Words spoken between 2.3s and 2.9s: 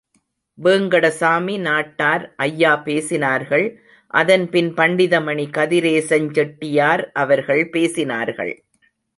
ஐயா